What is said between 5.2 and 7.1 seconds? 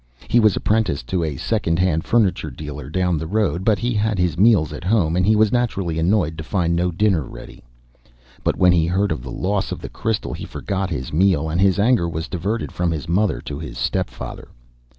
he was naturally annoyed to find no